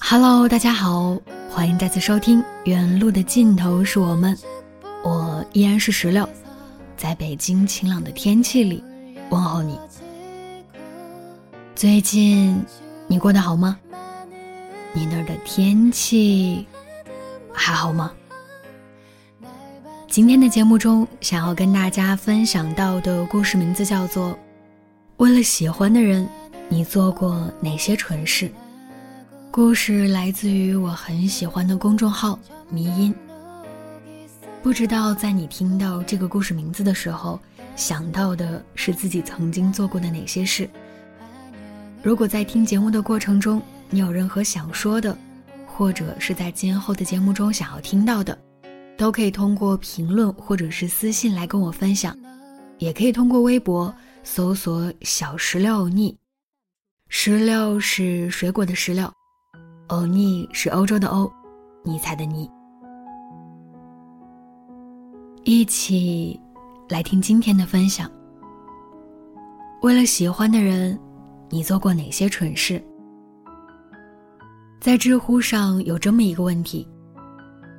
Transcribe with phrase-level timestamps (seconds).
[0.00, 1.18] Hello，大家好，
[1.50, 4.34] 欢迎再次收听《原路的尽头是我们》，
[5.04, 6.26] 我依然是石榴，
[6.96, 8.82] 在北京晴朗的天气里
[9.28, 9.78] 问候你。
[11.74, 12.64] 最近
[13.06, 13.78] 你过得好吗？
[14.94, 16.66] 你那儿的天气
[17.52, 18.10] 还好吗？
[20.08, 24.30] 今天的节目中，想要跟大家分享到的故事名字叫做
[25.18, 26.26] 《为了喜欢的人，
[26.66, 28.46] 你做过哪些蠢事》。
[29.50, 32.38] 故事来自于我很喜欢的公众号
[32.70, 33.14] “迷音”。
[34.62, 37.38] 不知道在你听到这个故事名字的时候，
[37.76, 40.68] 想到的是自己曾经做过的哪些事？
[42.02, 45.16] 如果在听节目的过程中，你有任何想说的，
[45.66, 48.36] 或者是在今后的节目中想要听到的，
[48.98, 52.14] 都可以通过评论或者是私信来跟我分享，
[52.78, 53.94] 也可以通过微博
[54.24, 56.14] 搜索“小石榴欧尼”，
[57.08, 59.10] 石榴是水果的石榴。
[59.86, 61.32] 欧尼是欧洲的欧，
[61.84, 62.50] 尼采的尼。
[65.44, 66.38] 一起
[66.88, 68.10] 来听今天的分享。
[69.80, 70.98] 为了喜欢的人，
[71.48, 72.82] 你做过哪些蠢事？
[74.80, 76.86] 在知乎上有这么一个问题：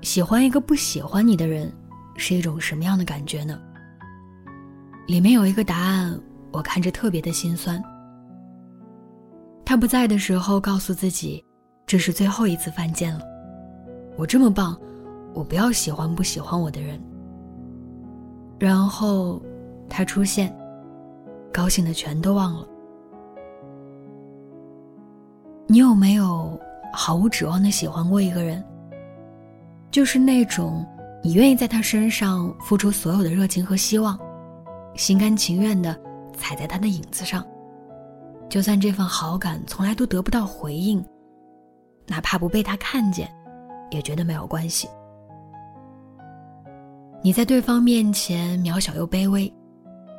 [0.01, 1.71] 喜欢一个不喜欢你的人，
[2.15, 3.59] 是一种什么样的感觉呢？
[5.07, 6.19] 里面有一个答案，
[6.51, 7.83] 我看着特别的心酸。
[9.65, 11.43] 他不在的时候，告诉自己。
[11.85, 13.21] 这是最后一次犯贱了，
[14.15, 14.79] 我这么棒，
[15.33, 17.01] 我不要喜欢不喜欢我的人。
[18.59, 19.41] 然后，
[19.89, 20.55] 他出现，
[21.51, 22.67] 高兴的全都忘了。
[25.65, 26.59] 你有没有
[26.93, 28.63] 毫无指望的喜欢过一个人？
[29.91, 30.85] 就是那种
[31.23, 34.17] 你愿意在他身上付出所有的热情和希望，
[34.95, 35.99] 心甘情愿的
[36.37, 37.45] 踩在他的影子上，
[38.47, 41.03] 就算这份好感从来都得不到回应。
[42.07, 43.29] 哪怕不被他看见，
[43.91, 44.87] 也觉得没有关系。
[47.21, 49.51] 你在对方面前渺小又卑微，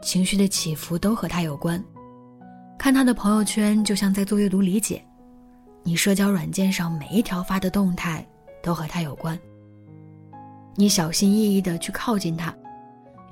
[0.02, 1.82] 情绪的起伏都和他有关。
[2.78, 5.02] 看他的朋友圈，就像在做阅读理解。
[5.82, 8.26] 你社交软件上每一条发的动态，
[8.62, 9.38] 都和他有关。
[10.76, 12.54] 你小心翼翼的去靠近他，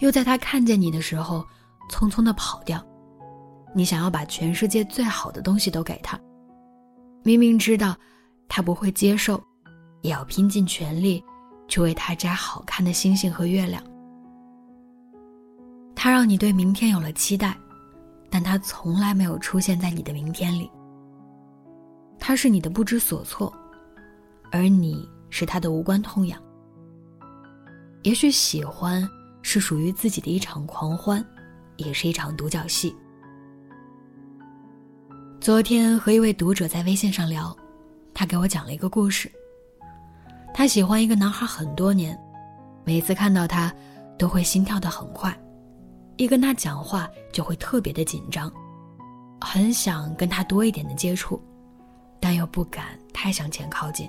[0.00, 1.44] 又在他看见你的时候，
[1.91, 2.84] 匆匆的跑掉。
[3.75, 6.19] 你想要把全世界最好的东西都给他，
[7.22, 7.97] 明明知道。
[8.50, 9.38] 他不会接受，
[10.00, 11.22] 也要拼尽全力
[11.69, 13.82] 去为他摘好看的星星和月亮。
[15.94, 17.54] 他让你对明天有了期待，
[18.31, 20.71] 但他从来没有出现在你的明天里。
[22.19, 23.53] 他是你的不知所措，
[24.50, 26.41] 而你是他的无关痛痒。
[28.08, 29.06] 也许喜欢
[29.42, 31.22] 是属于自己的一场狂欢，
[31.76, 32.97] 也是一场独角戏。
[35.38, 37.54] 昨天和一位读者在微信上聊。
[38.15, 39.30] 他给我讲了一个故事。
[40.54, 42.18] 他喜欢一个男孩很多年，
[42.83, 43.71] 每次看到他，
[44.18, 45.38] 都会心跳的很快，
[46.16, 48.50] 一跟他讲话就会特别的紧张，
[49.38, 51.38] 很想跟他多一点的接触，
[52.18, 54.09] 但又不敢太向前靠近。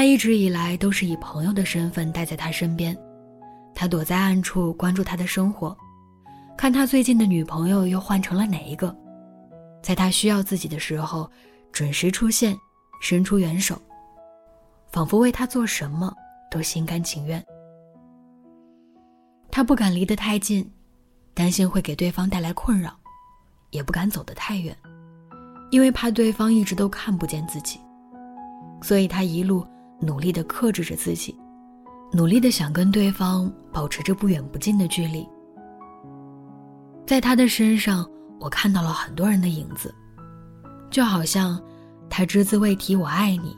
[0.00, 2.96] 他一直以来都是以朋友的身份待在他身边，
[3.74, 5.76] 他躲在暗处关注他的生活，
[6.56, 8.96] 看他最近的女朋友又换成了哪一个，
[9.82, 11.30] 在他需要自己的时候。
[11.70, 12.56] 准时出现，
[13.02, 13.78] 伸出援手，
[14.90, 16.10] 仿佛为他做什么
[16.50, 17.44] 都心甘情愿。
[19.50, 20.66] 他不敢离得太近，
[21.34, 22.90] 担心会给对方带来困扰，
[23.68, 24.74] 也不敢走得太远，
[25.70, 27.78] 因为怕对方一直都看不见自己，
[28.80, 29.62] 所以他一路
[30.00, 31.36] 努力地克制着自己，
[32.12, 35.28] 努力地想跟对方保持着不远不近的距离。
[37.06, 38.08] 在他的身上，
[38.40, 39.94] 我看到了很多人的影子，
[40.90, 41.60] 就好像
[42.08, 43.56] 他只字未提“我爱你”，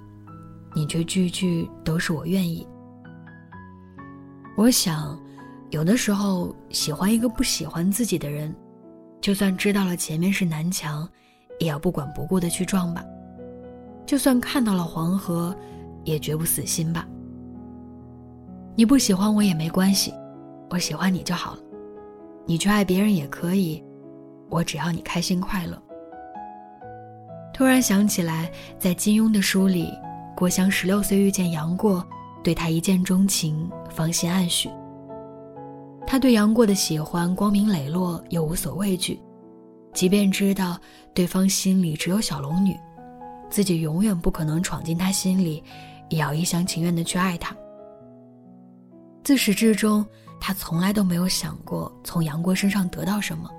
[0.74, 2.66] 你却句句都是我愿意。
[4.56, 5.18] 我想，
[5.70, 8.54] 有的时候喜欢一个不喜欢自己的人。
[9.20, 11.08] 就算知道了前面是南墙，
[11.60, 13.04] 也要不管不顾的去撞吧。
[14.04, 15.54] 就算看到了黄河，
[16.04, 17.06] 也绝不死心吧。
[18.74, 20.12] 你不喜欢我也没关系，
[20.70, 21.60] 我喜欢你就好了。
[22.46, 23.82] 你去爱别人也可以，
[24.48, 25.80] 我只要你开心快乐。
[27.54, 29.92] 突然想起来，在金庸的书里，
[30.34, 32.04] 郭襄十六岁遇见杨过，
[32.42, 34.70] 对他一见钟情，芳心暗许。
[36.06, 39.20] 他对杨过的喜欢光明磊落又无所畏惧，
[39.92, 40.78] 即便知道
[41.14, 42.74] 对方心里只有小龙女，
[43.50, 45.62] 自己永远不可能闯进他心里，
[46.12, 47.56] 也要一厢情愿的去爱他。
[49.24, 50.04] 自始至终，
[50.38, 53.50] 他从来都没有想过从杨过身上得到什么。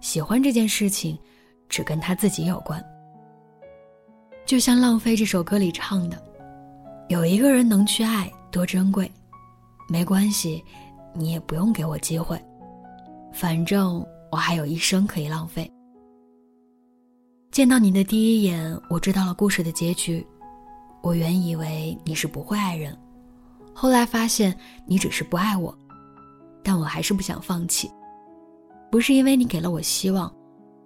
[0.00, 1.18] 喜欢这件事情，
[1.68, 2.84] 只跟他自己有关。
[4.44, 6.22] 就像《浪费》这首歌里唱的
[7.08, 9.10] ：“有一个人能去爱，多珍贵，
[9.88, 10.62] 没关系。”
[11.18, 12.38] 你也不用给我机会，
[13.32, 15.72] 反正我还有一生可以浪费。
[17.50, 20.26] 见到你的第一眼，我知道了故事的结局。
[21.06, 22.92] 我原以为你是不会爱人，
[23.72, 24.52] 后来发现
[24.84, 25.72] 你只是不爱我，
[26.64, 27.88] 但我还是不想放弃。
[28.90, 30.34] 不是因为你给了我希望，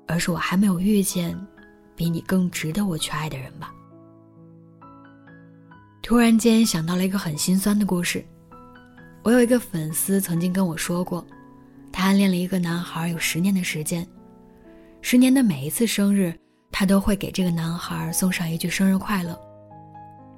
[0.06, 1.34] 而是我还没有遇见
[1.96, 3.72] 比你更值得我去爱的人吧。
[6.02, 8.22] 突然间想到了一个很心酸的故事。
[9.22, 11.26] 我有一个粉丝曾经跟我说过，
[11.90, 14.06] 他暗恋了一个男孩有十年的时间，
[15.00, 16.38] 十年的每一次生日，
[16.70, 19.38] 他都会给这个男孩送上一句生日快乐，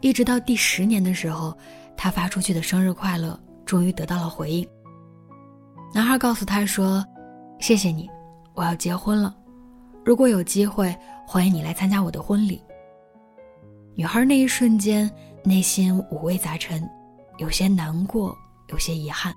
[0.03, 1.57] 一直到第十年的时候，
[1.97, 4.69] 他发出去的生日快乐终于得到了回应。
[5.95, 7.03] 男孩告诉他说
[7.61, 8.11] ：“谢谢你，
[8.53, 9.35] 我要结婚了，
[10.05, 10.95] 如果有机会，
[11.27, 12.61] 欢迎你来参加我的婚礼。”
[13.95, 15.11] 女孩那一瞬间
[15.45, 16.87] 内心五味杂陈，
[17.39, 18.37] 有些难过。
[18.69, 19.35] 有些遗憾，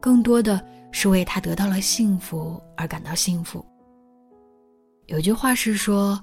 [0.00, 0.60] 更多的
[0.90, 3.64] 是为他得到了幸福而感到幸福。
[5.06, 6.20] 有句话是说，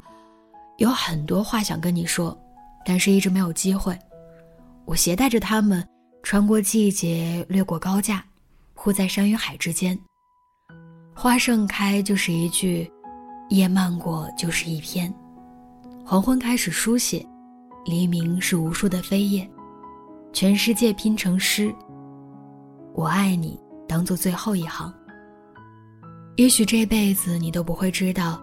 [0.77, 2.37] 有很多话想跟你说，
[2.85, 3.97] 但是一直没有机会。
[4.85, 5.85] 我携带着它们，
[6.21, 8.23] 穿过季节，掠过高架，
[8.75, 9.97] 护在山与海之间。
[11.13, 12.89] 花盛开就是一句，
[13.49, 15.11] 叶漫过就是一篇。
[16.05, 17.25] 黄昏开始书写，
[17.85, 19.49] 黎明是无数的飞叶，
[20.31, 21.73] 全世界拼成诗。
[22.93, 24.93] 我爱你，当做最后一行。
[26.35, 28.39] 也许这辈子你都不会知道，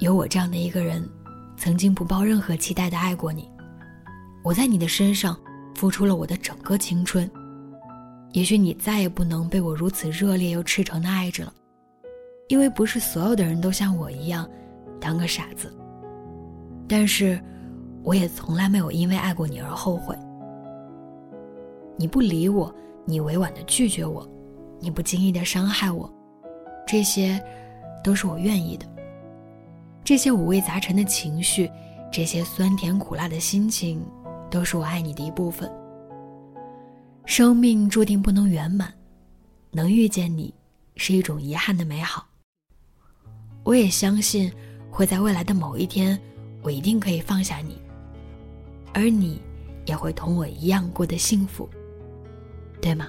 [0.00, 1.08] 有我这样的一个人，
[1.56, 3.48] 曾经不抱任何期待的爱过你。
[4.46, 5.36] 我在你的身上
[5.74, 7.28] 付出了我的整个青春。
[8.30, 11.52] 也许你再也不能被我如此热烈又赤诚的爱着了，
[12.46, 14.48] 因为不是所有的人都像我一样，
[15.00, 15.76] 当个傻子。
[16.86, 17.42] 但是，
[18.04, 20.16] 我也从来没有因为爱过你而后悔。
[21.96, 22.72] 你不理我。
[23.08, 24.28] 你委婉的拒绝我，
[24.80, 26.12] 你不经意的伤害我，
[26.84, 27.40] 这些，
[28.02, 28.86] 都是我愿意的。
[30.02, 31.70] 这些五味杂陈的情绪，
[32.12, 34.04] 这些酸甜苦辣的心情，
[34.50, 35.70] 都是我爱你的一部分。
[37.24, 38.92] 生命注定不能圆满，
[39.70, 40.54] 能遇见你，
[40.96, 42.26] 是一种遗憾的美好。
[43.64, 44.52] 我也相信，
[44.90, 46.18] 会在未来的某一天，
[46.62, 47.76] 我一定可以放下你，
[48.94, 49.42] 而你，
[49.86, 51.68] 也会同我一样过得幸福。
[52.80, 53.08] 对吗？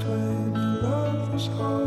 [0.00, 1.81] when your love was hard.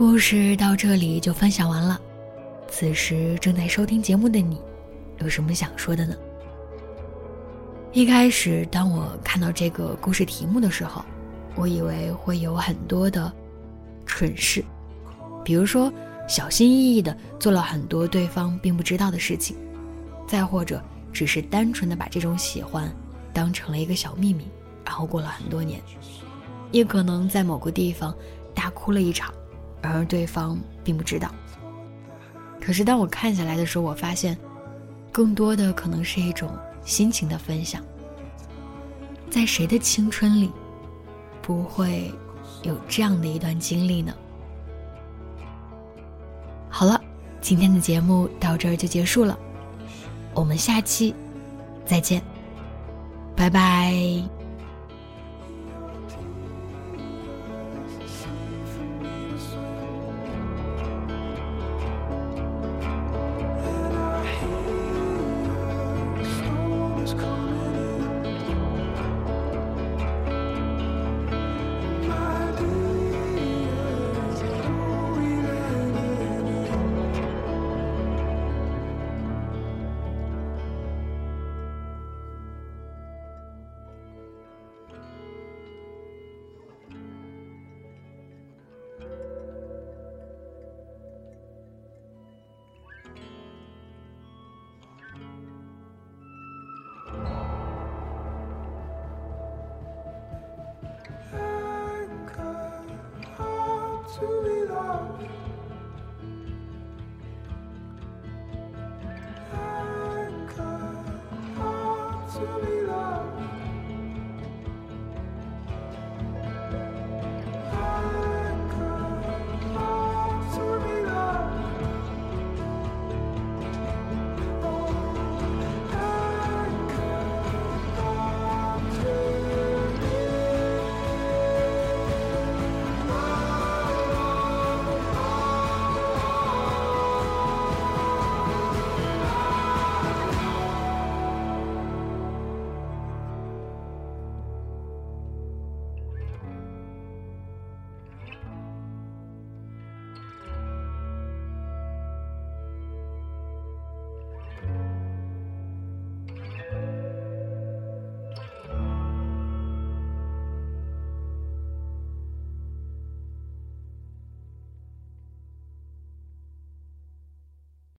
[0.00, 2.00] 故事到这里就分享完了。
[2.70, 4.58] 此时正在收听节目的你，
[5.18, 6.16] 有什么想说的呢？
[7.92, 11.04] 一开始，当我看到这个故事题目的时候，
[11.54, 13.30] 我以为会有很多的
[14.06, 14.64] 蠢事，
[15.44, 15.92] 比如说
[16.26, 19.54] 小心翼翼的做了很多对方并不知道的事情，
[20.26, 22.90] 再或者只是单纯的把这种喜欢
[23.34, 24.48] 当成了一个小秘密，
[24.82, 25.78] 然后过了很多年，
[26.72, 28.14] 也可能在某个地方
[28.54, 29.30] 大哭了一场。
[29.88, 31.34] 而对方并不知道。
[32.60, 34.36] 可是当我看下来的时候，我发现，
[35.10, 36.50] 更多的可能是一种
[36.84, 37.82] 心情的分享。
[39.30, 40.50] 在谁的青春里，
[41.40, 42.12] 不会
[42.62, 44.14] 有这样的一段经历呢？
[46.68, 47.00] 好了，
[47.40, 49.38] 今天的节目到这儿就结束了，
[50.34, 51.14] 我们下期
[51.86, 52.22] 再见，
[53.34, 54.39] 拜拜。